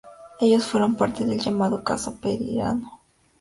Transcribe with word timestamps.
Ellos 0.39 0.65
fuero 0.65 0.91
parte 0.97 1.23
del 1.25 1.37
llamado 1.39 1.83
Caso 1.83 2.15
Peirano. 2.19 3.01